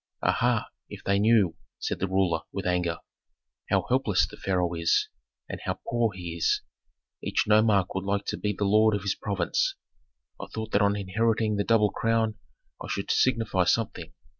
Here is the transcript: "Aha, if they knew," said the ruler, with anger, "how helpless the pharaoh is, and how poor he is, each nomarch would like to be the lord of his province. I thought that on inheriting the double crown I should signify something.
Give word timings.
"Aha, 0.23 0.69
if 0.89 1.03
they 1.03 1.19
knew," 1.19 1.55
said 1.77 1.99
the 1.99 2.07
ruler, 2.07 2.41
with 2.51 2.65
anger, 2.65 2.97
"how 3.69 3.85
helpless 3.87 4.25
the 4.27 4.35
pharaoh 4.35 4.73
is, 4.73 5.07
and 5.47 5.61
how 5.65 5.79
poor 5.87 6.09
he 6.15 6.35
is, 6.35 6.61
each 7.21 7.45
nomarch 7.45 7.85
would 7.93 8.03
like 8.05 8.25
to 8.25 8.37
be 8.37 8.51
the 8.51 8.65
lord 8.65 8.95
of 8.95 9.03
his 9.03 9.13
province. 9.13 9.75
I 10.41 10.47
thought 10.47 10.71
that 10.71 10.81
on 10.81 10.95
inheriting 10.95 11.55
the 11.57 11.63
double 11.63 11.91
crown 11.91 12.39
I 12.83 12.87
should 12.89 13.11
signify 13.11 13.65
something. 13.65 14.11